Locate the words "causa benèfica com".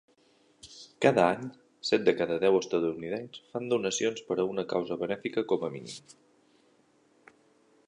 4.73-5.69